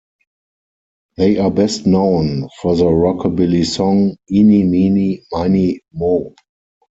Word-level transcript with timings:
They 1.17 1.37
are 1.37 1.51
best 1.51 1.85
known 1.85 2.49
for 2.63 2.75
the 2.75 2.85
rockabilly 2.85 3.63
song, 3.63 4.17
Eeny 4.31 4.63
Meeny 4.63 5.21
Miney 5.31 5.81
Moe. 5.93 6.33